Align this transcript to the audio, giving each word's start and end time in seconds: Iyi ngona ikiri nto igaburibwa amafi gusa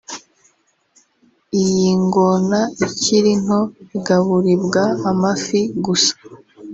Iyi 1.61 1.89
ngona 2.05 2.59
ikiri 2.87 3.31
nto 3.43 3.61
igaburibwa 3.97 4.83
amafi 5.09 5.59
gusa 5.85 6.13